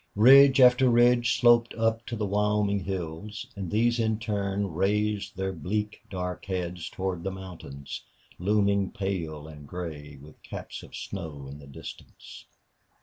[0.15, 5.53] Ridge after ridge sloped up to the Wyoming hills, and these in turn raised their
[5.53, 8.01] bleak, dark heads toward the mountains,
[8.39, 12.45] looming pale and gray, with caps of snow, in the distance.